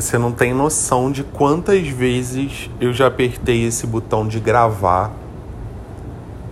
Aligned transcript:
Você 0.00 0.16
não 0.16 0.30
tem 0.30 0.54
noção 0.54 1.10
de 1.10 1.24
quantas 1.24 1.88
vezes 1.88 2.70
eu 2.80 2.92
já 2.92 3.08
apertei 3.08 3.66
esse 3.66 3.84
botão 3.84 4.28
de 4.28 4.38
gravar 4.38 5.10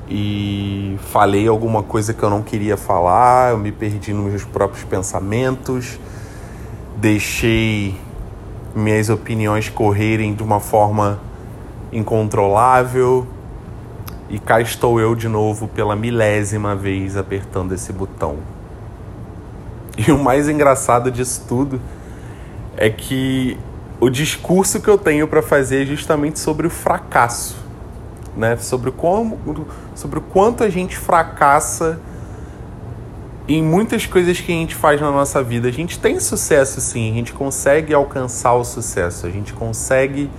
e 0.09 0.99
falei 1.13 1.47
alguma 1.47 1.81
coisa 1.81 2.13
que 2.13 2.21
eu 2.21 2.29
não 2.29 2.43
queria 2.43 2.77
falar, 2.77 3.53
eu 3.53 3.59
me 3.59 3.71
perdi 3.71 4.13
nos 4.13 4.29
meus 4.29 4.45
próprios 4.45 4.83
pensamentos, 4.83 5.97
deixei 6.97 7.95
minhas 8.74 9.11
opiniões 9.11 9.69
correrem 9.69 10.35
de 10.35 10.42
uma 10.42 10.58
forma 10.58 11.21
incontrolável 11.92 13.28
e 14.28 14.40
cá 14.40 14.60
estou 14.60 14.99
eu 14.99 15.15
de 15.15 15.28
novo 15.28 15.69
pela 15.69 15.94
milésima 15.94 16.74
vez 16.74 17.16
apertando 17.16 17.73
esse 17.73 17.92
botão. 17.92 18.38
E 19.97 20.10
o 20.10 20.19
mais 20.19 20.48
engraçado 20.48 21.12
disso 21.12 21.45
tudo 21.47 21.81
é 22.77 22.91
que 22.91 23.59
o 23.98 24.11
discurso 24.11 24.80
que 24.80 24.89
eu 24.89 24.98
tenho 24.98 25.27
para 25.27 25.43
fazer 25.43 25.83
é 25.83 25.87
justamente 25.87 26.39
sobre 26.39 26.66
o 26.66 26.71
fracasso, 26.71 27.57
né? 28.37 28.57
Sobre 28.57 28.91
como, 28.91 29.66
sobre 29.95 30.19
o 30.19 30.23
quanto 30.23 30.62
a 30.62 30.69
gente 30.69 30.97
fracassa 30.97 31.99
em 33.49 33.62
muitas 33.62 34.07
coisas 34.07 34.41
que 34.41 34.52
a 34.52 34.55
gente 34.55 34.75
faz 34.75 35.01
na 35.01 35.11
nossa 35.11 35.43
vida. 35.43 35.69
A 35.69 35.73
gente 35.73 35.99
tem 35.99 36.21
sucesso 36.21 36.80
sim, 36.80 37.11
a 37.11 37.15
gente 37.15 37.33
consegue 37.33 37.95
alcançar 37.95 38.55
o 38.55 38.65
sucesso, 38.65 39.27
a 39.27 39.30
gente 39.30 39.52
consegue 39.52 40.30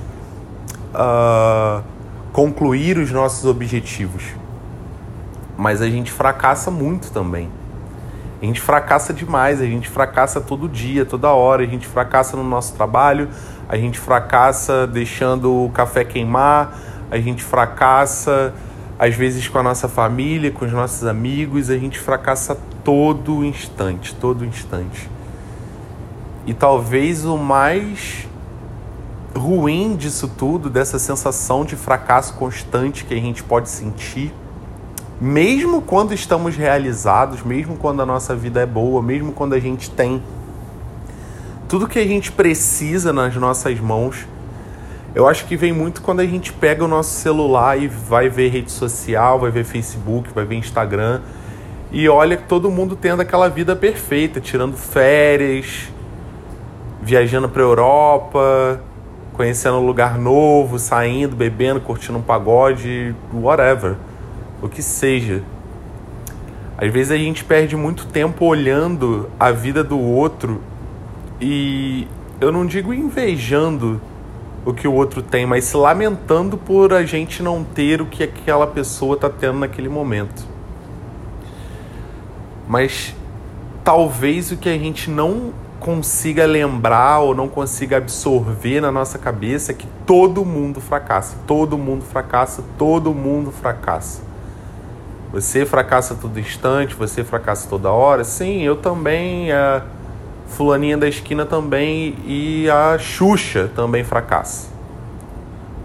uh, 0.94 1.82
concluir 2.32 2.98
os 2.98 3.12
nossos 3.12 3.46
objetivos, 3.46 4.24
mas 5.58 5.82
a 5.82 5.90
gente 5.90 6.12
fracassa 6.12 6.70
muito 6.70 7.12
também. 7.12 7.50
A 8.42 8.46
gente 8.46 8.62
fracassa 8.62 9.14
demais, 9.14 9.62
a 9.62 9.66
gente 9.66 9.90
fracassa 9.90 10.40
todo 10.40 10.70
dia, 10.70 11.06
toda 11.06 11.30
hora, 11.30 11.64
a 11.64 11.66
gente 11.66 11.88
fracassa 11.88 12.38
no 12.38 12.44
nosso 12.44 12.74
trabalho, 12.76 13.30
a 13.68 13.76
gente 13.78 14.00
fracassa 14.00 14.86
deixando 14.86 15.66
o 15.66 15.70
café 15.72 16.04
queimar, 16.04 16.78
a 17.10 17.18
gente 17.18 17.44
fracassa 17.44 18.54
às 19.00 19.16
vezes 19.16 19.48
com 19.48 19.58
a 19.58 19.64
nossa 19.64 19.88
família, 19.88 20.52
com 20.52 20.66
os 20.66 20.72
nossos 20.72 21.04
amigos, 21.06 21.70
a 21.70 21.78
gente 21.78 22.00
fracassa 22.00 22.58
todo 22.84 23.44
instante, 23.44 24.14
todo 24.16 24.46
instante. 24.46 25.10
E 26.46 26.54
talvez 26.54 27.26
o 27.26 27.38
mais 27.38 28.28
ruim 29.36 29.96
disso 29.96 30.28
tudo, 30.28 30.70
dessa 30.70 30.98
sensação 30.98 31.64
de 31.64 31.76
fracasso 31.76 32.34
constante 32.36 33.06
que 33.06 33.14
a 33.14 33.20
gente 33.20 33.44
pode 33.44 33.70
sentir, 33.70 34.34
mesmo 35.20 35.82
quando 35.82 36.14
estamos 36.14 36.56
realizados, 36.56 37.42
mesmo 37.42 37.76
quando 37.76 38.02
a 38.02 38.06
nossa 38.06 38.36
vida 38.36 38.62
é 38.62 38.66
boa, 38.66 39.02
mesmo 39.02 39.32
quando 39.32 39.54
a 39.54 39.60
gente 39.60 39.90
tem 39.90 40.22
tudo 41.68 41.88
que 41.88 42.00
a 42.00 42.06
gente 42.06 42.32
precisa 42.32 43.12
nas 43.12 43.36
nossas 43.36 43.80
mãos, 43.80 44.28
eu 45.16 45.28
acho 45.28 45.46
que 45.46 45.58
vem 45.58 45.74
muito 45.74 46.02
quando 46.02 46.20
a 46.20 46.26
gente 46.26 46.54
pega 46.54 46.86
o 46.86 46.88
nosso 46.88 47.10
celular 47.20 47.82
e 47.82 47.88
vai 47.88 48.30
ver 48.30 48.50
rede 48.50 48.72
social, 48.72 49.40
vai 49.40 49.50
ver 49.50 49.64
Facebook, 49.64 50.30
vai 50.34 50.46
ver 50.46 50.56
Instagram 50.56 51.22
e 51.92 52.08
olha 52.08 52.38
todo 52.38 52.70
mundo 52.70 52.96
tendo 52.96 53.22
aquela 53.22 53.50
vida 53.50 53.76
perfeita, 53.76 54.40
tirando 54.40 54.78
férias, 54.78 55.92
viajando 57.02 57.50
para 57.50 57.64
Europa, 57.64 58.80
conhecendo 59.34 59.78
um 59.78 59.86
lugar 59.86 60.20
novo, 60.20 60.78
saindo, 60.78 61.36
bebendo, 61.36 61.82
curtindo 61.82 62.20
um 62.20 62.22
pagode, 62.22 63.16
whatever 63.34 63.96
o 64.62 64.68
que 64.68 64.82
seja. 64.82 65.44
Às 66.78 66.92
vezes 66.92 67.12
a 67.12 67.18
gente 67.18 67.44
perde 67.44 67.76
muito 67.76 68.06
tempo 68.06 68.46
olhando 68.46 69.30
a 69.40 69.52
vida 69.52 69.84
do 69.84 70.00
outro 70.00 70.62
e 71.42 72.08
eu 72.40 72.52
não 72.52 72.66
digo 72.66 72.94
invejando 72.94 74.00
o 74.66 74.74
que 74.74 74.88
o 74.88 74.94
outro 74.94 75.22
tem, 75.22 75.46
mas 75.46 75.64
se 75.64 75.78
lamentando 75.78 76.58
por 76.58 76.94
a 76.94 77.04
gente 77.04 77.42
não 77.42 77.64
ter 77.64 78.02
o 78.02 78.06
que 78.06 78.24
aquela 78.24 78.68
pessoa 78.68 79.16
está 79.16 79.30
tendo 79.30 79.60
naquele 79.60 79.90
momento. 79.90 80.46
Mas 82.68 83.16
talvez 83.84 84.52
o 84.52 84.58
que 84.58 84.68
a 84.68 84.78
gente 84.78 85.10
não 85.10 85.54
consiga 85.80 86.46
lembrar 86.46 87.20
ou 87.20 87.34
não 87.34 87.48
consiga 87.48 87.98
absorver 87.98 88.82
na 88.82 88.92
nossa 88.92 89.18
cabeça 89.18 89.72
é 89.72 89.76
que 89.76 89.88
todo 90.06 90.44
mundo 90.44 90.82
fracassa, 90.82 91.38
todo 91.48 91.78
mundo 91.78 92.04
fracassa, 92.04 92.64
todo 92.78 93.14
mundo 93.14 93.52
fracassa. 93.52 94.27
Você 95.32 95.66
fracassa 95.66 96.16
todo 96.16 96.40
instante, 96.40 96.96
você 96.96 97.24
fracassa 97.24 97.68
toda 97.68 97.92
hora. 97.92 98.24
Sim, 98.24 98.62
eu 98.62 98.78
também, 98.78 99.52
a 99.52 99.84
fulaninha 100.48 100.98
da 100.98 101.08
esquina 101.08 101.46
também 101.46 102.16
e 102.26 102.70
a 102.70 102.98
Xuxa 102.98 103.70
também 103.76 104.04
fracassa. 104.04 104.70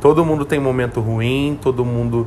Todo 0.01 0.25
mundo 0.25 0.45
tem 0.45 0.61
momento 0.61 1.01
ruim, 1.01 1.59
todo 1.61 1.85
mundo 1.85 2.27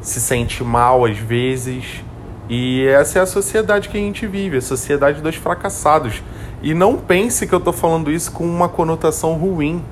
se 0.00 0.20
sente 0.20 0.64
mal 0.64 1.04
às 1.04 1.16
vezes. 1.16 2.04
E 2.48 2.84
essa 2.86 3.20
é 3.20 3.22
a 3.22 3.26
sociedade 3.26 3.88
que 3.88 3.96
a 3.96 4.00
gente 4.00 4.26
vive, 4.26 4.56
a 4.56 4.60
sociedade 4.60 5.20
dos 5.20 5.36
fracassados. 5.36 6.22
E 6.60 6.74
não 6.74 6.96
pense 6.96 7.46
que 7.46 7.54
eu 7.54 7.58
estou 7.58 7.72
falando 7.72 8.10
isso 8.10 8.32
com 8.32 8.44
uma 8.44 8.68
conotação 8.68 9.34
ruim, 9.34 9.84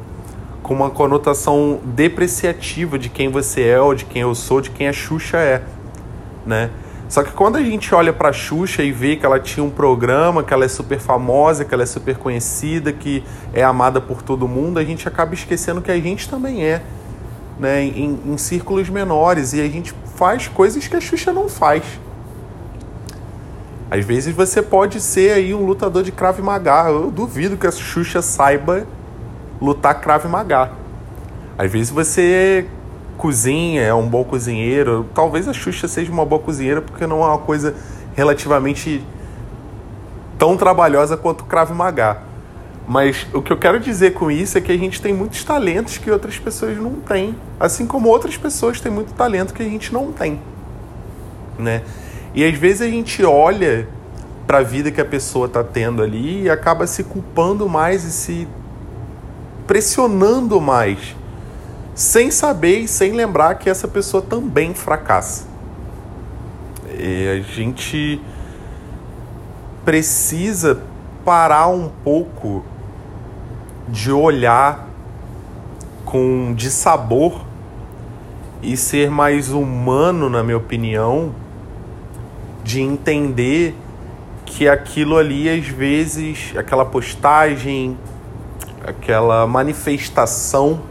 com 0.63 0.75
uma 0.75 0.91
conotação 0.91 1.79
depreciativa 1.85 2.99
de 2.99 3.09
quem 3.09 3.29
você 3.29 3.63
é, 3.63 3.81
ou 3.81 3.95
de 3.95 4.05
quem 4.05 4.23
eu 4.23 4.35
sou, 4.35 4.61
de 4.61 4.71
quem 4.71 4.89
a 4.89 4.93
Xuxa 4.93 5.39
é 5.39 5.63
né? 6.49 6.71
Só 7.09 7.23
que 7.23 7.33
quando 7.33 7.57
a 7.57 7.63
gente 7.63 7.95
olha 7.95 8.13
para 8.13 8.33
Xuxa 8.33 8.83
e 8.83 8.91
vê 8.91 9.17
que 9.17 9.25
ela 9.25 9.39
tinha 9.39 9.65
um 9.65 9.71
programa, 9.71 10.43
que 10.43 10.53
ela 10.53 10.65
é 10.65 10.69
super 10.69 10.99
famosa, 10.99 11.65
que 11.65 11.73
ela 11.73 11.83
é 11.83 11.87
super 11.87 12.17
conhecida, 12.17 12.93
que 12.93 13.23
é 13.55 13.63
amada 13.63 14.01
por 14.01 14.23
todo 14.23 14.49
mundo, 14.49 14.79
a 14.79 14.85
gente 14.85 15.07
acaba 15.07 15.33
esquecendo 15.33 15.81
que 15.81 15.91
a 15.91 15.99
gente 15.99 16.29
também 16.29 16.65
é, 16.65 16.83
né? 17.59 17.83
Em, 17.83 18.21
em 18.27 18.37
círculos 18.37 18.89
menores 18.89 19.53
e 19.53 19.61
a 19.61 19.69
gente 19.69 19.95
faz 20.17 20.49
coisas 20.49 20.87
que 20.87 20.97
a 20.97 21.01
Xuxa 21.01 21.33
não 21.33 21.49
faz. 21.49 21.83
Às 23.91 24.05
vezes 24.05 24.35
você 24.35 24.61
pode 24.61 25.01
ser 25.01 25.33
aí 25.33 25.55
um 25.55 25.65
lutador 25.65 26.03
de 26.03 26.13
Krav 26.13 26.39
Maga. 26.41 26.91
Eu 26.91 27.11
duvido 27.11 27.57
que 27.57 27.67
a 27.67 27.73
Xuxa 27.73 28.21
saiba 28.21 28.87
lutar 29.61 29.99
Krav 29.99 30.27
Maga. 30.27 30.73
Às 31.57 31.73
vezes 31.73 31.89
você 31.89 32.67
cozinha, 33.19 33.83
é 33.83 33.93
um 33.93 34.09
bom 34.09 34.25
cozinheiro. 34.25 35.07
Talvez 35.13 35.47
a 35.47 35.53
Xuxa 35.53 35.87
seja 35.87 36.11
uma 36.11 36.25
boa 36.25 36.41
cozinheira 36.41 36.81
porque 36.81 37.07
não 37.07 37.23
é 37.23 37.27
uma 37.27 37.39
coisa 37.39 37.75
relativamente 38.15 39.05
tão 40.39 40.57
trabalhosa 40.57 41.17
quanto 41.17 41.43
o 41.43 41.45
Krav 41.45 41.71
Maga. 41.73 42.23
Mas 42.87 43.27
o 43.35 43.43
que 43.43 43.53
eu 43.53 43.59
quero 43.59 43.79
dizer 43.79 44.15
com 44.15 44.31
isso 44.31 44.57
é 44.57 44.61
que 44.63 44.73
a 44.73 44.79
gente 44.79 45.03
tem 45.03 45.13
muitos 45.13 45.45
talentos 45.45 45.99
que 45.99 46.11
outras 46.11 46.39
pessoas 46.39 46.79
não 46.79 46.95
têm, 46.95 47.37
assim 47.61 47.87
como 47.87 48.09
outras 48.09 48.39
pessoas 48.39 48.81
têm 48.81 48.91
muito 48.91 49.13
talento 49.13 49.53
que 49.53 49.63
a 49.63 49.67
gente 49.67 49.93
não 49.93 50.11
tem, 50.11 50.41
né? 51.59 51.83
E 52.35 52.43
às 52.43 52.55
vezes 52.57 52.81
a 52.81 52.89
gente 52.89 53.23
olha 53.23 53.87
para 54.47 54.59
a 54.59 54.63
vida 54.63 54.91
que 54.91 55.03
a 55.03 55.05
pessoa 55.05 55.47
está 55.47 55.63
tendo 55.63 56.03
ali 56.03 56.45
e 56.45 56.51
acaba 56.51 56.87
se 56.87 57.05
culpando 57.05 57.69
mais 57.69 58.05
e 58.05 58.11
se 58.11 58.49
pressionando 59.67 60.59
mais 60.59 61.15
sem 61.99 62.31
saber 62.31 62.79
e 62.79 62.87
sem 62.87 63.11
lembrar 63.11 63.57
que 63.57 63.69
essa 63.69 63.89
pessoa 63.89 64.23
também 64.23 64.73
fracassa. 64.73 65.49
E 66.97 67.29
a 67.29 67.41
gente 67.41 68.21
precisa 69.85 70.81
parar 71.25 71.67
um 71.67 71.91
pouco 72.05 72.65
de 73.89 74.13
olhar 74.13 74.89
com 76.05 76.55
de 76.55 76.71
sabor 76.71 77.45
e 78.63 78.77
ser 78.77 79.11
mais 79.11 79.51
humano, 79.51 80.31
na 80.31 80.45
minha 80.45 80.57
opinião, 80.57 81.35
de 82.63 82.81
entender 82.81 83.75
que 84.47 84.69
aquilo 84.69 85.17
ali 85.17 85.51
às 85.51 85.67
vezes, 85.67 86.55
aquela 86.57 86.85
postagem, 86.85 87.99
aquela 88.87 89.49
manifestação 89.49 90.88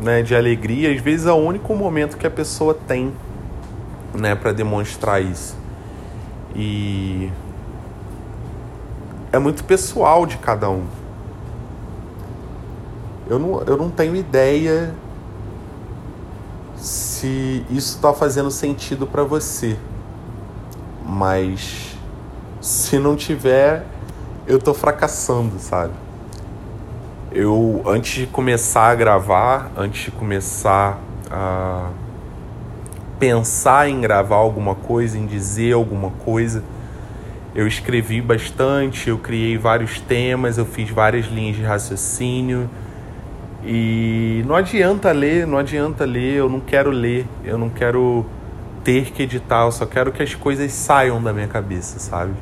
né, 0.00 0.22
de 0.22 0.34
alegria, 0.34 0.92
às 0.92 1.00
vezes 1.00 1.26
é 1.26 1.32
o 1.32 1.36
único 1.36 1.74
momento 1.74 2.16
que 2.16 2.26
a 2.26 2.30
pessoa 2.30 2.74
tem, 2.74 3.12
né, 4.14 4.34
para 4.34 4.52
demonstrar 4.52 5.22
isso. 5.22 5.56
E 6.54 7.30
é 9.32 9.38
muito 9.38 9.62
pessoal 9.64 10.26
de 10.26 10.38
cada 10.38 10.68
um. 10.70 10.84
Eu 13.28 13.38
não, 13.38 13.62
eu 13.62 13.76
não 13.76 13.90
tenho 13.90 14.16
ideia 14.16 14.92
se 16.76 17.64
isso 17.70 17.96
está 17.96 18.12
fazendo 18.12 18.50
sentido 18.50 19.06
para 19.06 19.22
você, 19.22 19.76
mas 21.04 21.94
se 22.60 22.98
não 22.98 23.14
tiver, 23.14 23.84
eu 24.46 24.58
tô 24.58 24.74
fracassando, 24.74 25.58
sabe? 25.58 25.92
Eu 27.32 27.82
antes 27.86 28.20
de 28.20 28.26
começar 28.26 28.90
a 28.90 28.94
gravar, 28.94 29.70
antes 29.76 30.04
de 30.04 30.10
começar 30.10 30.98
a 31.30 31.90
pensar 33.18 33.88
em 33.88 34.00
gravar 34.00 34.36
alguma 34.36 34.74
coisa, 34.74 35.18
em 35.18 35.26
dizer 35.26 35.74
alguma 35.74 36.10
coisa, 36.10 36.62
Eu 37.52 37.66
escrevi 37.66 38.20
bastante, 38.20 39.10
eu 39.10 39.18
criei 39.18 39.58
vários 39.58 40.00
temas, 40.00 40.56
eu 40.56 40.64
fiz 40.64 40.88
várias 40.88 41.26
linhas 41.26 41.56
de 41.56 41.62
raciocínio. 41.62 42.70
E 43.64 44.44
não 44.46 44.54
adianta 44.54 45.10
ler, 45.10 45.46
não 45.46 45.58
adianta 45.58 46.04
ler, 46.04 46.36
eu 46.36 46.48
não 46.48 46.60
quero 46.60 46.90
ler, 46.90 47.26
eu 47.44 47.58
não 47.58 47.68
quero 47.68 48.24
ter 48.84 49.10
que 49.10 49.24
editar, 49.24 49.64
eu 49.64 49.72
só 49.72 49.84
quero 49.84 50.12
que 50.12 50.22
as 50.22 50.34
coisas 50.34 50.72
saiam 50.72 51.20
da 51.20 51.32
minha 51.32 51.48
cabeça, 51.48 51.98
sabe? 51.98 52.32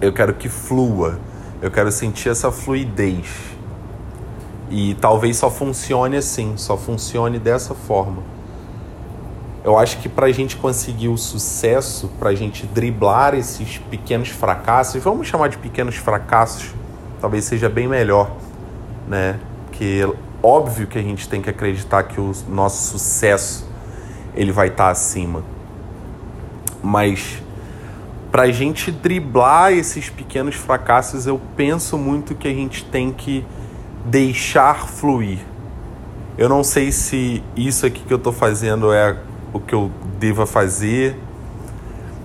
Eu 0.00 0.12
quero 0.12 0.34
que 0.34 0.48
flua, 0.48 1.18
eu 1.64 1.70
quero 1.70 1.90
sentir 1.90 2.28
essa 2.28 2.52
fluidez. 2.52 3.26
E 4.70 4.94
talvez 4.96 5.38
só 5.38 5.50
funcione 5.50 6.14
assim, 6.14 6.58
só 6.58 6.76
funcione 6.76 7.38
dessa 7.38 7.74
forma. 7.74 8.22
Eu 9.64 9.78
acho 9.78 9.96
que 10.00 10.06
para 10.06 10.26
a 10.26 10.30
gente 10.30 10.58
conseguir 10.58 11.08
o 11.08 11.16
sucesso, 11.16 12.10
para 12.18 12.28
a 12.28 12.34
gente 12.34 12.66
driblar 12.66 13.34
esses 13.34 13.78
pequenos 13.78 14.28
fracassos, 14.28 15.02
vamos 15.02 15.26
chamar 15.26 15.48
de 15.48 15.56
pequenos 15.56 15.96
fracassos, 15.96 16.74
talvez 17.18 17.46
seja 17.46 17.70
bem 17.70 17.88
melhor, 17.88 18.30
né? 19.08 19.40
Porque 19.64 20.06
óbvio 20.42 20.86
que 20.86 20.98
a 20.98 21.02
gente 21.02 21.26
tem 21.26 21.40
que 21.40 21.48
acreditar 21.48 22.02
que 22.02 22.20
o 22.20 22.30
nosso 22.46 22.90
sucesso 22.90 23.66
ele 24.34 24.52
vai 24.52 24.68
estar 24.68 24.84
tá 24.84 24.90
acima. 24.90 25.42
Mas 26.82 27.42
para 28.34 28.42
a 28.42 28.50
gente 28.50 28.90
driblar 28.90 29.72
esses 29.74 30.10
pequenos 30.10 30.56
fracassos, 30.56 31.24
eu 31.24 31.40
penso 31.56 31.96
muito 31.96 32.34
que 32.34 32.48
a 32.48 32.52
gente 32.52 32.84
tem 32.84 33.12
que 33.12 33.46
deixar 34.06 34.88
fluir. 34.88 35.38
Eu 36.36 36.48
não 36.48 36.64
sei 36.64 36.90
se 36.90 37.44
isso 37.54 37.86
aqui 37.86 38.02
que 38.02 38.12
eu 38.12 38.16
estou 38.16 38.32
fazendo 38.32 38.92
é 38.92 39.16
o 39.52 39.60
que 39.60 39.72
eu 39.72 39.88
deva 40.18 40.46
fazer. 40.46 41.16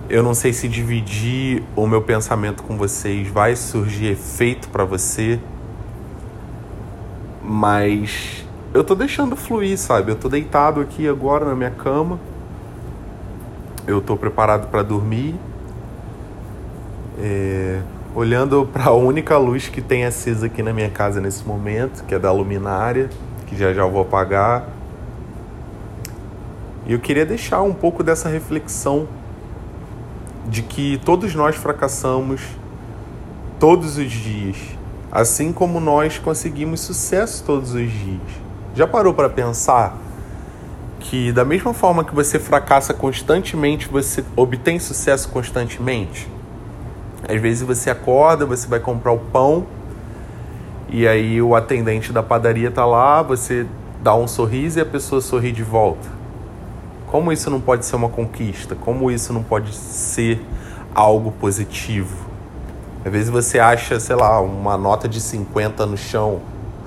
Eu 0.10 0.24
não 0.24 0.34
sei 0.34 0.52
se 0.52 0.68
dividir 0.68 1.62
o 1.76 1.86
meu 1.86 2.02
pensamento 2.02 2.64
com 2.64 2.76
vocês 2.76 3.28
vai 3.28 3.56
surgir 3.56 4.08
efeito 4.08 4.68
para 4.70 4.84
você. 4.84 5.40
Mas 7.44 8.44
eu 8.74 8.84
tô 8.84 8.96
deixando 8.96 9.36
fluir, 9.36 9.78
sabe? 9.78 10.14
Eu 10.14 10.16
tô 10.16 10.28
deitado 10.28 10.82
aqui 10.82 11.08
agora 11.08 11.46
na 11.46 11.54
minha 11.54 11.70
cama. 11.70 12.20
Eu 13.86 14.02
tô 14.02 14.18
preparado 14.18 14.72
para 14.72 14.82
dormir. 14.82 15.36
É, 17.22 17.82
olhando 18.16 18.68
para 18.72 18.86
a 18.86 18.94
única 18.94 19.38
luz 19.38 19.68
que 19.68 19.82
tem 19.82 20.06
acesa 20.06 20.46
aqui 20.46 20.64
na 20.64 20.74
minha 20.74 20.90
casa 20.90 21.20
nesse 21.20 21.44
momento, 21.46 22.04
que 22.06 22.16
é 22.16 22.20
da 22.20 22.32
luminária, 22.32 23.10
que 23.48 23.58
já 23.58 23.74
já 23.74 23.82
eu 23.82 23.92
vou 23.92 24.02
apagar. 24.02 24.68
E 26.86 26.94
eu 26.94 27.00
queria 27.00 27.26
deixar 27.26 27.62
um 27.62 27.74
pouco 27.74 28.04
dessa 28.04 28.30
reflexão 28.30 29.08
de 30.48 30.64
que 30.64 31.00
todos 31.06 31.36
nós 31.36 31.56
fracassamos 31.56 32.42
todos 33.60 33.98
os 33.98 34.10
dias, 34.10 34.58
assim 35.12 35.52
como 35.52 35.80
nós 35.80 36.18
conseguimos 36.18 36.80
sucesso 36.80 37.44
todos 37.46 37.74
os 37.74 37.92
dias. 37.92 38.22
Já 38.74 38.88
parou 38.88 39.14
para 39.14 39.30
pensar 39.30 39.98
que 41.00 41.32
da 41.32 41.46
mesma 41.46 41.74
forma 41.74 42.04
que 42.04 42.14
você 42.14 42.40
fracassa 42.40 42.94
constantemente, 42.94 43.88
você 43.88 44.24
obtém 44.36 44.80
sucesso 44.80 45.30
constantemente? 45.30 46.28
Às 47.30 47.40
vezes 47.40 47.62
você 47.62 47.92
acorda, 47.92 48.44
você 48.44 48.68
vai 48.68 48.80
comprar 48.80 49.12
o 49.12 49.20
pão 49.20 49.68
e 50.90 51.08
aí 51.08 51.40
o 51.40 51.56
atendente 51.56 52.12
da 52.12 52.24
padaria 52.24 52.72
tá 52.72 52.84
lá, 52.84 53.22
você 53.22 53.68
dá 54.02 54.16
um 54.16 54.28
sorriso 54.28 54.80
e 54.80 54.82
a 54.82 54.86
pessoa 54.86 55.22
sorri 55.22 55.52
de 55.52 55.62
volta. 55.62 56.10
Como 57.06 57.32
isso 57.32 57.52
não 57.52 57.62
pode 57.62 57.86
ser 57.86 57.96
uma 57.96 58.10
conquista? 58.10 58.74
Como 58.74 59.12
isso 59.12 59.32
não 59.32 59.44
pode 59.44 59.76
ser 59.76 60.44
algo 60.96 61.32
positivo? 61.32 62.28
Às 63.06 63.12
vezes 63.12 63.30
você 63.30 63.60
acha, 63.60 64.00
sei 64.00 64.16
lá, 64.16 64.42
uma 64.42 64.76
nota 64.76 65.08
de 65.08 65.22
50 65.22 65.86
no 65.86 65.98
chão 65.98 66.42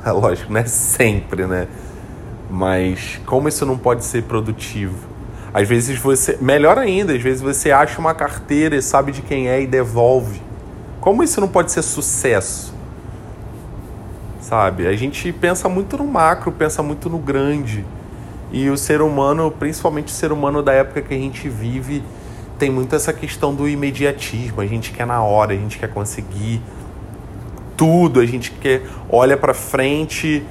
É 0.04 0.10
lógico, 0.12 0.52
não 0.52 0.60
é 0.60 0.66
sempre, 0.66 1.46
né? 1.46 1.68
Mas 2.50 3.20
como 3.24 3.48
isso 3.48 3.64
não 3.64 3.78
pode 3.78 4.04
ser 4.04 4.24
produtivo? 4.24 5.11
Às 5.54 5.68
vezes 5.68 5.98
você. 5.98 6.38
Melhor 6.40 6.78
ainda, 6.78 7.12
às 7.12 7.22
vezes 7.22 7.42
você 7.42 7.70
acha 7.70 7.98
uma 7.98 8.14
carteira 8.14 8.74
e 8.76 8.82
sabe 8.82 9.12
de 9.12 9.22
quem 9.22 9.48
é 9.48 9.60
e 9.60 9.66
devolve. 9.66 10.40
Como 11.00 11.22
isso 11.22 11.40
não 11.40 11.48
pode 11.48 11.72
ser 11.72 11.82
sucesso? 11.82 12.72
Sabe? 14.40 14.86
A 14.86 14.94
gente 14.94 15.32
pensa 15.32 15.68
muito 15.68 15.96
no 15.96 16.06
macro, 16.06 16.52
pensa 16.52 16.82
muito 16.82 17.10
no 17.10 17.18
grande. 17.18 17.84
E 18.50 18.68
o 18.68 18.76
ser 18.76 19.00
humano, 19.00 19.50
principalmente 19.50 20.08
o 20.08 20.16
ser 20.16 20.30
humano 20.32 20.62
da 20.62 20.72
época 20.72 21.00
que 21.02 21.14
a 21.14 21.18
gente 21.18 21.48
vive, 21.48 22.02
tem 22.58 22.70
muito 22.70 22.94
essa 22.94 23.12
questão 23.12 23.54
do 23.54 23.68
imediatismo. 23.68 24.60
A 24.60 24.66
gente 24.66 24.92
quer 24.92 25.06
na 25.06 25.22
hora, 25.22 25.52
a 25.52 25.56
gente 25.56 25.78
quer 25.78 25.88
conseguir 25.88 26.62
tudo, 27.76 28.20
a 28.20 28.26
gente 28.26 28.52
quer 28.52 28.82
olha 29.10 29.36
para 29.36 29.54
frente 29.54 30.42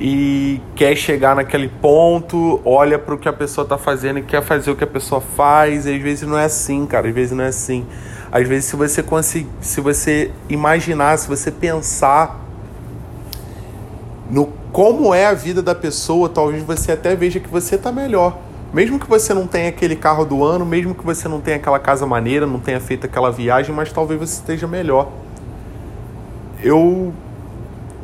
e 0.00 0.60
quer 0.74 0.96
chegar 0.96 1.36
naquele 1.36 1.68
ponto, 1.68 2.60
olha 2.64 2.98
para 2.98 3.14
o 3.14 3.18
que 3.18 3.28
a 3.28 3.32
pessoa 3.32 3.64
está 3.64 3.76
fazendo 3.76 4.18
e 4.18 4.22
quer 4.22 4.42
fazer 4.42 4.70
o 4.70 4.76
que 4.76 4.84
a 4.84 4.86
pessoa 4.86 5.20
faz. 5.20 5.86
E 5.86 5.94
às 5.94 6.02
vezes 6.02 6.26
não 6.26 6.38
é 6.38 6.44
assim, 6.44 6.86
cara. 6.86 7.08
Às 7.08 7.14
vezes 7.14 7.32
não 7.36 7.44
é 7.44 7.48
assim. 7.48 7.86
Às 8.32 8.48
vezes 8.48 8.64
se 8.64 8.76
você 8.76 9.02
conseguir, 9.02 9.50
se 9.60 9.80
você 9.80 10.30
imaginar, 10.48 11.18
se 11.18 11.28
você 11.28 11.50
pensar 11.50 12.40
no 14.30 14.46
como 14.72 15.12
é 15.12 15.26
a 15.26 15.34
vida 15.34 15.60
da 15.60 15.74
pessoa, 15.74 16.28
talvez 16.28 16.62
você 16.62 16.92
até 16.92 17.14
veja 17.14 17.38
que 17.38 17.48
você 17.48 17.74
está 17.74 17.92
melhor. 17.92 18.38
Mesmo 18.72 18.98
que 18.98 19.08
você 19.08 19.34
não 19.34 19.46
tenha 19.46 19.68
aquele 19.68 19.96
carro 19.96 20.24
do 20.24 20.44
ano, 20.44 20.64
mesmo 20.64 20.94
que 20.94 21.04
você 21.04 21.28
não 21.28 21.40
tenha 21.40 21.56
aquela 21.56 21.78
casa 21.78 22.06
maneira, 22.06 22.46
não 22.46 22.60
tenha 22.60 22.80
feito 22.80 23.04
aquela 23.04 23.30
viagem, 23.30 23.74
mas 23.74 23.92
talvez 23.92 24.18
você 24.18 24.34
esteja 24.34 24.66
melhor 24.66 25.10
eu 26.62 27.12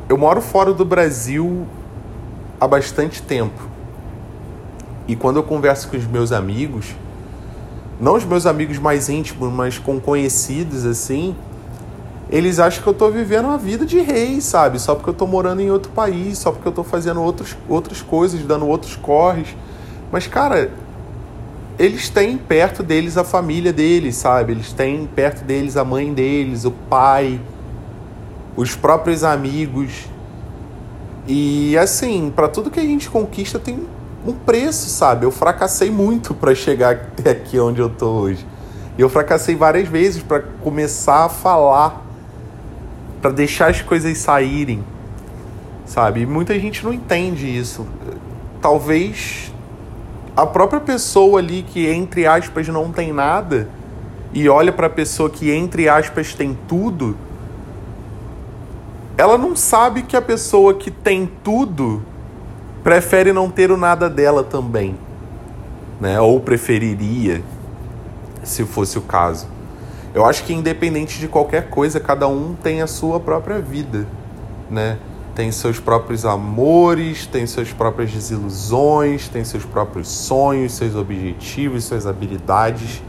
eu 0.08 0.16
moro 0.16 0.40
fora 0.40 0.72
do 0.72 0.84
Brasil 0.84 1.66
há 2.60 2.66
bastante 2.66 3.22
tempo. 3.22 3.68
E 5.08 5.14
quando 5.14 5.36
eu 5.36 5.42
converso 5.42 5.88
com 5.88 5.96
os 5.96 6.06
meus 6.06 6.32
amigos, 6.32 6.94
não 8.00 8.14
os 8.14 8.24
meus 8.24 8.44
amigos 8.44 8.78
mais 8.78 9.08
íntimos, 9.08 9.52
mas 9.52 9.78
com 9.78 10.00
conhecidos 10.00 10.84
assim, 10.84 11.34
eles 12.28 12.58
acham 12.58 12.82
que 12.82 12.88
eu 12.88 12.94
tô 12.94 13.08
vivendo 13.10 13.46
uma 13.46 13.58
vida 13.58 13.86
de 13.86 14.00
rei, 14.00 14.40
sabe? 14.40 14.80
Só 14.80 14.94
porque 14.94 15.10
eu 15.10 15.14
tô 15.14 15.26
morando 15.26 15.60
em 15.60 15.70
outro 15.70 15.92
país, 15.92 16.38
só 16.38 16.50
porque 16.50 16.66
eu 16.66 16.72
tô 16.72 16.82
fazendo 16.82 17.22
outros, 17.22 17.56
outras 17.68 18.02
coisas, 18.02 18.42
dando 18.42 18.66
outros 18.66 18.96
corres. 18.96 19.54
Mas, 20.10 20.26
cara, 20.26 20.70
eles 21.78 22.08
têm 22.08 22.36
perto 22.36 22.82
deles 22.82 23.16
a 23.16 23.22
família 23.22 23.72
deles, 23.72 24.16
sabe? 24.16 24.52
Eles 24.52 24.72
têm 24.72 25.06
perto 25.06 25.44
deles 25.44 25.76
a 25.76 25.84
mãe 25.84 26.12
deles, 26.12 26.64
o 26.64 26.72
pai, 26.72 27.40
os 28.56 28.74
próprios 28.74 29.22
amigos. 29.22 30.06
E 31.28 31.76
assim, 31.76 32.32
para 32.34 32.48
tudo 32.48 32.70
que 32.70 32.78
a 32.78 32.84
gente 32.84 33.10
conquista 33.10 33.58
tem 33.58 33.86
um 34.26 34.32
preço, 34.32 34.88
sabe? 34.88 35.24
Eu 35.26 35.30
fracassei 35.30 35.90
muito 35.90 36.34
para 36.34 36.54
chegar 36.54 36.92
até 36.92 37.30
aqui 37.30 37.58
onde 37.58 37.80
eu 37.80 37.88
tô 37.88 38.10
hoje. 38.10 38.46
E 38.96 39.00
eu 39.00 39.08
fracassei 39.08 39.54
várias 39.54 39.88
vezes 39.88 40.22
para 40.22 40.40
começar 40.62 41.24
a 41.24 41.28
falar, 41.28 42.04
para 43.20 43.30
deixar 43.30 43.70
as 43.70 43.82
coisas 43.82 44.16
saírem, 44.18 44.84
sabe? 45.84 46.20
E 46.20 46.26
muita 46.26 46.58
gente 46.58 46.84
não 46.84 46.92
entende 46.92 47.46
isso. 47.46 47.86
Talvez 48.60 49.52
a 50.36 50.46
própria 50.46 50.80
pessoa 50.80 51.40
ali 51.40 51.62
que 51.62 51.86
entre 51.88 52.26
aspas 52.26 52.68
não 52.68 52.92
tem 52.92 53.12
nada 53.12 53.68
e 54.32 54.48
olha 54.48 54.72
para 54.72 54.86
a 54.86 54.90
pessoa 54.90 55.30
que 55.30 55.50
entre 55.50 55.88
aspas 55.88 56.34
tem 56.34 56.56
tudo, 56.68 57.16
ela 59.16 59.38
não 59.38 59.56
sabe 59.56 60.02
que 60.02 60.16
a 60.16 60.22
pessoa 60.22 60.74
que 60.74 60.90
tem 60.90 61.30
tudo 61.42 62.02
prefere 62.82 63.32
não 63.32 63.50
ter 63.50 63.70
o 63.70 63.76
nada 63.76 64.10
dela 64.10 64.44
também, 64.44 64.96
né? 66.00 66.20
Ou 66.20 66.38
preferiria, 66.38 67.42
se 68.44 68.64
fosse 68.64 68.98
o 68.98 69.02
caso. 69.02 69.48
Eu 70.14 70.24
acho 70.24 70.44
que 70.44 70.52
independente 70.52 71.18
de 71.18 71.28
qualquer 71.28 71.68
coisa, 71.68 71.98
cada 71.98 72.28
um 72.28 72.54
tem 72.54 72.82
a 72.82 72.86
sua 72.86 73.18
própria 73.18 73.58
vida, 73.58 74.06
né? 74.70 74.98
Tem 75.34 75.52
seus 75.52 75.78
próprios 75.78 76.24
amores, 76.24 77.26
tem 77.26 77.46
suas 77.46 77.70
próprias 77.70 78.10
desilusões, 78.10 79.28
tem 79.28 79.44
seus 79.44 79.64
próprios 79.64 80.08
sonhos, 80.08 80.72
seus 80.72 80.94
objetivos, 80.94 81.84
suas 81.84 82.06
habilidades. 82.06 83.02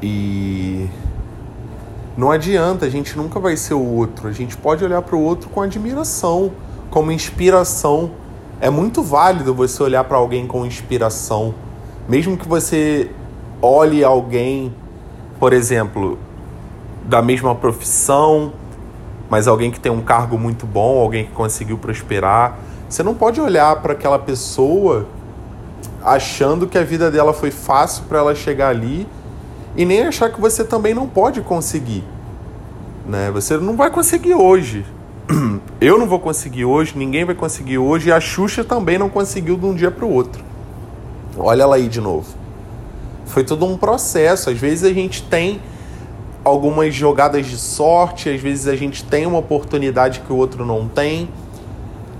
E 0.00 0.88
não 2.16 2.30
adianta, 2.30 2.84
a 2.84 2.90
gente 2.90 3.16
nunca 3.16 3.40
vai 3.40 3.56
ser 3.56 3.74
o 3.74 3.84
outro. 3.84 4.28
A 4.28 4.32
gente 4.32 4.56
pode 4.56 4.84
olhar 4.84 5.00
para 5.00 5.16
o 5.16 5.20
outro 5.22 5.48
com 5.48 5.62
admiração, 5.62 6.52
como 6.90 7.10
inspiração. 7.10 8.10
É 8.60 8.68
muito 8.68 9.02
válido 9.02 9.54
você 9.54 9.82
olhar 9.82 10.04
para 10.04 10.18
alguém 10.18 10.46
com 10.46 10.66
inspiração. 10.66 11.54
Mesmo 12.06 12.36
que 12.36 12.46
você 12.46 13.10
olhe 13.62 14.04
alguém, 14.04 14.74
por 15.38 15.54
exemplo, 15.54 16.18
da 17.04 17.22
mesma 17.22 17.54
profissão, 17.54 18.52
mas 19.30 19.48
alguém 19.48 19.70
que 19.70 19.80
tem 19.80 19.90
um 19.90 20.02
cargo 20.02 20.38
muito 20.38 20.66
bom, 20.66 21.00
alguém 21.00 21.24
que 21.24 21.32
conseguiu 21.32 21.78
prosperar. 21.78 22.58
Você 22.88 23.02
não 23.02 23.14
pode 23.14 23.40
olhar 23.40 23.76
para 23.76 23.94
aquela 23.94 24.18
pessoa 24.18 25.06
achando 26.04 26.66
que 26.66 26.76
a 26.76 26.84
vida 26.84 27.10
dela 27.10 27.32
foi 27.32 27.50
fácil 27.50 28.04
para 28.04 28.18
ela 28.18 28.34
chegar 28.34 28.68
ali 28.68 29.08
e 29.76 29.84
nem 29.84 30.02
achar 30.02 30.30
que 30.30 30.40
você 30.40 30.64
também 30.64 30.94
não 30.94 31.06
pode 31.06 31.40
conseguir. 31.40 32.04
Né? 33.06 33.30
Você 33.30 33.56
não 33.56 33.76
vai 33.76 33.90
conseguir 33.90 34.34
hoje. 34.34 34.84
Eu 35.80 35.98
não 35.98 36.06
vou 36.06 36.20
conseguir 36.20 36.64
hoje, 36.64 36.92
ninguém 36.96 37.24
vai 37.24 37.34
conseguir 37.34 37.78
hoje, 37.78 38.08
e 38.08 38.12
a 38.12 38.20
Xuxa 38.20 38.62
também 38.62 38.98
não 38.98 39.08
conseguiu 39.08 39.56
de 39.56 39.66
um 39.66 39.74
dia 39.74 39.90
para 39.90 40.04
o 40.04 40.12
outro. 40.12 40.44
Olha 41.36 41.62
ela 41.62 41.76
aí 41.76 41.88
de 41.88 42.00
novo. 42.00 42.26
Foi 43.26 43.42
todo 43.42 43.64
um 43.64 43.76
processo. 43.76 44.50
Às 44.50 44.58
vezes 44.58 44.84
a 44.84 44.92
gente 44.92 45.22
tem 45.22 45.60
algumas 46.44 46.94
jogadas 46.94 47.46
de 47.46 47.56
sorte, 47.56 48.28
às 48.28 48.40
vezes 48.40 48.66
a 48.66 48.76
gente 48.76 49.04
tem 49.04 49.26
uma 49.26 49.38
oportunidade 49.38 50.20
que 50.20 50.32
o 50.32 50.36
outro 50.36 50.66
não 50.66 50.88
tem. 50.88 51.28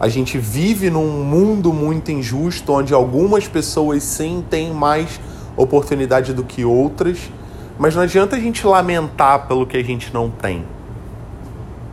A 0.01 0.09
gente 0.09 0.39
vive 0.39 0.91
num 0.91 1.25
mundo 1.25 1.73
muito 1.73 2.11
injusto 2.11 2.73
onde 2.73 2.95
algumas 2.95 3.47
pessoas 3.47 4.03
sim 4.03 4.45
têm 4.49 4.73
mais 4.73 5.21
oportunidade 5.57 6.33
do 6.33 6.43
que 6.43 6.65
outras, 6.65 7.31
mas 7.79 7.95
não 7.95 8.03
adianta 8.03 8.37
a 8.37 8.39
gente 8.39 8.67
lamentar 8.67 9.47
pelo 9.47 9.67
que 9.67 9.77
a 9.77 9.83
gente 9.83 10.13
não 10.13 10.31
tem. 10.31 10.65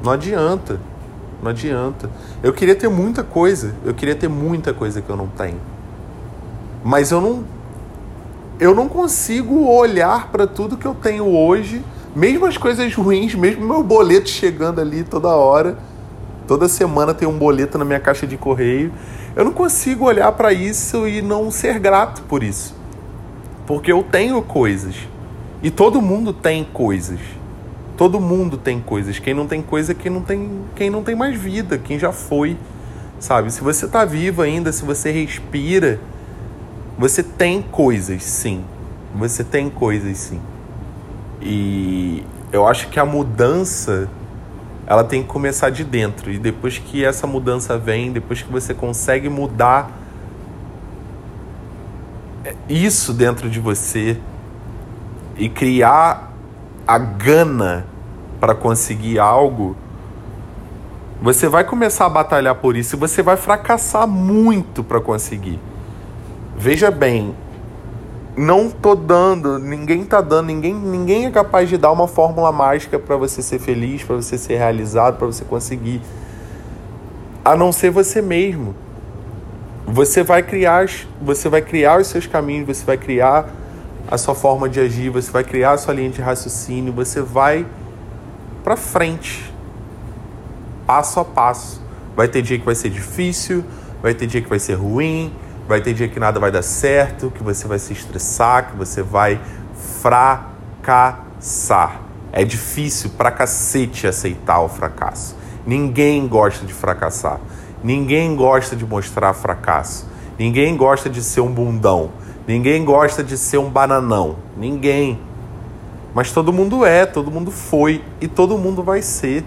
Não 0.03 0.11
adianta. 0.11 0.79
Não 1.41 1.51
adianta. 1.51 2.09
Eu 2.43 2.53
queria 2.53 2.75
ter 2.75 2.89
muita 2.89 3.23
coisa, 3.23 3.73
eu 3.85 3.93
queria 3.93 4.15
ter 4.15 4.27
muita 4.27 4.73
coisa 4.73 5.01
que 5.01 5.09
eu 5.09 5.15
não 5.15 5.27
tenho. 5.27 5.59
Mas 6.83 7.11
eu 7.11 7.21
não 7.21 7.43
eu 8.59 8.75
não 8.75 8.89
consigo 8.89 9.69
olhar 9.69 10.27
para 10.31 10.45
tudo 10.45 10.75
que 10.75 10.85
eu 10.85 10.93
tenho 10.93 11.25
hoje, 11.25 11.81
mesmo 12.13 12.45
as 12.45 12.57
coisas 12.57 12.93
ruins, 12.93 13.33
mesmo 13.33 13.65
meu 13.65 13.81
boleto 13.81 14.27
chegando 14.27 14.81
ali 14.81 15.01
toda 15.05 15.29
hora, 15.29 15.77
toda 16.45 16.67
semana 16.67 17.13
tem 17.13 17.25
um 17.25 17.37
boleto 17.37 17.77
na 17.77 17.85
minha 17.85 18.01
caixa 18.01 18.27
de 18.27 18.35
correio. 18.35 18.91
Eu 19.33 19.45
não 19.45 19.53
consigo 19.53 20.03
olhar 20.03 20.29
para 20.33 20.51
isso 20.51 21.07
e 21.07 21.21
não 21.21 21.49
ser 21.49 21.79
grato 21.79 22.21
por 22.23 22.43
isso. 22.43 22.75
Porque 23.65 23.93
eu 23.93 24.03
tenho 24.03 24.41
coisas. 24.41 24.95
E 25.61 25.69
todo 25.69 26.01
mundo 26.01 26.31
tem 26.31 26.63
coisas. 26.63 27.19
Todo 27.97 28.19
mundo 28.19 28.57
tem 28.57 28.79
coisas. 28.79 29.19
Quem 29.19 29.33
não 29.33 29.45
tem 29.45 29.61
coisa 29.61 29.91
é 29.91 29.95
quem 29.95 30.11
não 30.11 30.21
tem, 30.21 30.61
quem 30.75 30.89
não 30.89 31.03
tem 31.03 31.15
mais 31.15 31.37
vida, 31.37 31.77
quem 31.77 31.99
já 31.99 32.11
foi. 32.11 32.57
Sabe? 33.19 33.51
Se 33.51 33.61
você 33.61 33.85
está 33.85 34.05
vivo 34.05 34.41
ainda, 34.41 34.71
se 34.71 34.85
você 34.85 35.11
respira, 35.11 35.99
você 36.97 37.21
tem 37.21 37.61
coisas, 37.61 38.23
sim. 38.23 38.63
Você 39.15 39.43
tem 39.43 39.69
coisas, 39.69 40.17
sim. 40.17 40.39
E 41.41 42.23
eu 42.53 42.65
acho 42.65 42.87
que 42.87 42.99
a 42.99 43.05
mudança 43.05 44.09
ela 44.87 45.03
tem 45.03 45.21
que 45.21 45.27
começar 45.27 45.69
de 45.69 45.83
dentro. 45.83 46.31
E 46.31 46.39
depois 46.39 46.77
que 46.77 47.03
essa 47.03 47.27
mudança 47.27 47.77
vem, 47.77 48.11
depois 48.11 48.41
que 48.41 48.51
você 48.51 48.73
consegue 48.73 49.29
mudar 49.29 49.91
isso 52.67 53.13
dentro 53.13 53.49
de 53.49 53.59
você 53.59 54.17
e 55.39 55.47
criar 55.47 56.33
a 56.85 56.97
gana 56.97 57.85
para 58.39 58.53
conseguir 58.53 59.17
algo, 59.19 59.75
você 61.21 61.47
vai 61.47 61.63
começar 61.63 62.05
a 62.05 62.09
batalhar 62.09 62.55
por 62.55 62.75
isso 62.75 62.95
e 62.95 62.99
você 62.99 63.23
vai 63.23 63.37
fracassar 63.37 64.05
muito 64.05 64.83
para 64.83 64.99
conseguir. 64.99 65.59
Veja 66.57 66.91
bem, 66.91 67.33
não 68.35 68.69
tô 68.69 68.95
dando, 68.95 69.57
ninguém 69.57 70.03
tá 70.03 70.19
dando, 70.19 70.47
ninguém, 70.47 70.73
ninguém 70.73 71.25
é 71.25 71.31
capaz 71.31 71.69
de 71.69 71.77
dar 71.77 71.91
uma 71.91 72.07
fórmula 72.07 72.51
mágica 72.51 72.99
para 72.99 73.15
você 73.15 73.41
ser 73.41 73.59
feliz, 73.59 74.03
para 74.03 74.17
você 74.17 74.37
ser 74.37 74.57
realizado, 74.57 75.17
para 75.17 75.27
você 75.27 75.45
conseguir. 75.45 76.01
A 77.45 77.55
não 77.55 77.71
ser 77.71 77.91
você 77.91 78.21
mesmo. 78.21 78.75
Você 79.85 80.21
vai 80.21 80.43
criar, 80.43 80.87
você 81.21 81.49
vai 81.49 81.61
criar 81.61 81.99
os 81.99 82.07
seus 82.07 82.27
caminhos, 82.27 82.67
você 82.67 82.85
vai 82.85 82.97
criar 82.97 83.49
a 84.09 84.17
sua 84.17 84.33
forma 84.33 84.67
de 84.67 84.79
agir, 84.79 85.09
você 85.09 85.31
vai 85.31 85.43
criar 85.43 85.73
a 85.73 85.77
sua 85.77 85.93
linha 85.93 86.09
de 86.09 86.21
raciocínio, 86.21 86.91
você 86.91 87.21
vai 87.21 87.65
para 88.63 88.75
frente, 88.75 89.53
passo 90.85 91.19
a 91.19 91.25
passo. 91.25 91.81
Vai 92.15 92.27
ter 92.27 92.41
dia 92.41 92.59
que 92.59 92.65
vai 92.65 92.75
ser 92.75 92.89
difícil, 92.89 93.63
vai 94.01 94.13
ter 94.13 94.27
dia 94.27 94.41
que 94.41 94.49
vai 94.49 94.59
ser 94.59 94.73
ruim, 94.73 95.31
Vai 95.69 95.81
ter 95.81 95.93
dia 95.93 96.07
que 96.07 96.19
nada 96.19 96.39
vai 96.39 96.51
dar 96.51 96.63
certo, 96.63 97.29
que 97.29 97.43
você 97.43 97.67
vai 97.67 97.77
se 97.77 97.93
estressar, 97.93 98.71
que 98.71 98.75
você 98.75 99.03
vai 99.03 99.39
fracassar. 100.01 102.01
É 102.31 102.43
difícil 102.43 103.11
pra 103.11 103.29
cacete 103.29 104.07
aceitar 104.07 104.61
o 104.61 104.67
fracasso. 104.67 105.37
Ninguém 105.67 106.27
gosta 106.27 106.65
de 106.65 106.73
fracassar. 106.73 107.39
Ninguém 107.83 108.35
gosta 108.35 108.75
de 108.75 108.83
mostrar 108.83 109.31
fracasso. 109.35 110.07
Ninguém 110.39 110.75
gosta 110.75 111.07
de 111.07 111.21
ser 111.21 111.41
um 111.41 111.51
bundão. 111.51 112.09
Ninguém 112.49 112.83
gosta 112.83 113.23
de 113.23 113.37
ser 113.37 113.59
um 113.59 113.69
bananão. 113.69 114.37
Ninguém. 114.57 115.19
Mas 116.15 116.31
todo 116.31 116.51
mundo 116.51 116.83
é, 116.83 117.05
todo 117.05 117.29
mundo 117.29 117.51
foi 117.51 118.03
e 118.19 118.27
todo 118.27 118.57
mundo 118.57 118.81
vai 118.81 119.03
ser. 119.03 119.45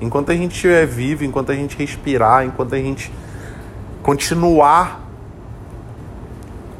Enquanto 0.00 0.32
a 0.32 0.34
gente 0.34 0.54
estiver 0.54 0.86
vivo, 0.86 1.26
enquanto 1.26 1.52
a 1.52 1.54
gente 1.54 1.76
respirar, 1.76 2.46
enquanto 2.46 2.74
a 2.74 2.78
gente 2.78 3.12
continuar 4.02 5.06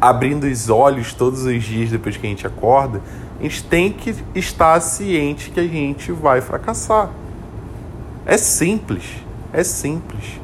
abrindo 0.00 0.44
os 0.44 0.70
olhos 0.70 1.12
todos 1.12 1.44
os 1.44 1.62
dias 1.62 1.90
depois 1.90 2.16
que 2.16 2.26
a 2.26 2.30
gente 2.30 2.46
acorda, 2.46 3.02
a 3.38 3.42
gente 3.42 3.62
tem 3.62 3.92
que 3.92 4.16
estar 4.34 4.80
ciente 4.80 5.50
que 5.50 5.60
a 5.60 5.68
gente 5.68 6.10
vai 6.12 6.40
fracassar. 6.40 7.10
É 8.24 8.38
simples, 8.38 9.04
é 9.52 9.62
simples. 9.62 10.40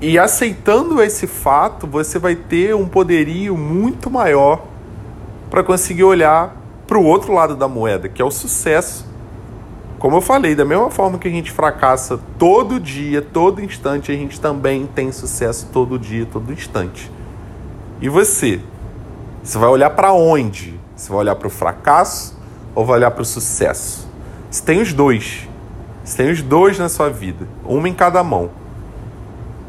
E 0.00 0.18
aceitando 0.18 1.02
esse 1.02 1.26
fato, 1.26 1.86
você 1.86 2.18
vai 2.18 2.34
ter 2.34 2.74
um 2.74 2.88
poderio 2.88 3.54
muito 3.54 4.10
maior 4.10 4.64
para 5.50 5.62
conseguir 5.62 6.04
olhar 6.04 6.56
para 6.86 6.98
o 6.98 7.04
outro 7.04 7.34
lado 7.34 7.54
da 7.54 7.68
moeda, 7.68 8.08
que 8.08 8.22
é 8.22 8.24
o 8.24 8.30
sucesso. 8.30 9.06
Como 9.98 10.16
eu 10.16 10.22
falei, 10.22 10.54
da 10.54 10.64
mesma 10.64 10.90
forma 10.90 11.18
que 11.18 11.28
a 11.28 11.30
gente 11.30 11.52
fracassa 11.52 12.18
todo 12.38 12.80
dia, 12.80 13.20
todo 13.20 13.62
instante, 13.62 14.10
a 14.10 14.14
gente 14.14 14.40
também 14.40 14.86
tem 14.86 15.12
sucesso 15.12 15.68
todo 15.70 15.98
dia, 15.98 16.24
todo 16.24 16.50
instante. 16.50 17.12
E 18.00 18.08
você? 18.08 18.58
Você 19.42 19.58
vai 19.58 19.68
olhar 19.68 19.90
para 19.90 20.14
onde? 20.14 20.80
Você 20.96 21.10
vai 21.10 21.18
olhar 21.18 21.36
para 21.36 21.46
o 21.46 21.50
fracasso 21.50 22.38
ou 22.74 22.86
vai 22.86 22.96
olhar 22.96 23.10
para 23.10 23.20
o 23.20 23.26
sucesso? 23.26 24.08
Você 24.50 24.64
tem 24.64 24.80
os 24.80 24.94
dois. 24.94 25.46
Você 26.02 26.16
tem 26.16 26.32
os 26.32 26.40
dois 26.40 26.78
na 26.78 26.88
sua 26.88 27.10
vida, 27.10 27.46
uma 27.64 27.86
em 27.86 27.92
cada 27.92 28.24
mão. 28.24 28.59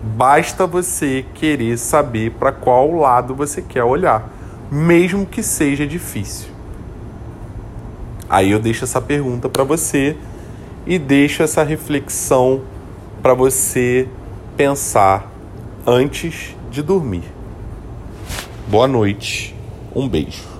Basta 0.03 0.65
você 0.65 1.25
querer 1.35 1.77
saber 1.77 2.31
para 2.31 2.51
qual 2.51 2.91
lado 2.95 3.35
você 3.35 3.61
quer 3.61 3.83
olhar, 3.83 4.29
mesmo 4.71 5.25
que 5.25 5.43
seja 5.43 5.85
difícil. 5.85 6.49
Aí 8.27 8.49
eu 8.49 8.59
deixo 8.59 8.83
essa 8.83 8.99
pergunta 8.99 9.47
para 9.47 9.63
você 9.63 10.17
e 10.87 10.97
deixo 10.97 11.43
essa 11.43 11.63
reflexão 11.63 12.61
para 13.21 13.33
você 13.33 14.07
pensar 14.57 15.31
antes 15.85 16.55
de 16.71 16.81
dormir. 16.81 17.23
Boa 18.67 18.87
noite, 18.87 19.55
um 19.95 20.07
beijo. 20.07 20.50